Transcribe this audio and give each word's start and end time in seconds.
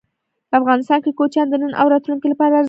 افغانستان 0.59 0.99
کې 1.03 1.11
کوچیان 1.19 1.47
د 1.49 1.53
نن 1.61 1.73
او 1.81 1.85
راتلونکي 1.93 2.27
لپاره 2.31 2.51
ارزښت 2.51 2.55
لري. 2.55 2.59